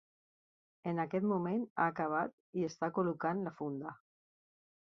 En 0.91 1.01
aquest 1.03 1.27
moment 1.31 1.67
ha 1.67 1.85
acabat 1.93 2.35
i 2.61 2.65
està 2.71 2.91
col·locant 2.99 3.47
la 3.49 3.55
funda. 3.61 3.97